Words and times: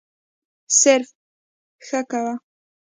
صرف 0.79 1.09
«ښه» 1.85 1.99
کوه. 2.11 2.33